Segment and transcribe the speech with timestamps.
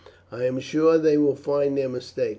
[0.31, 2.29] I am sure they will find their mistake.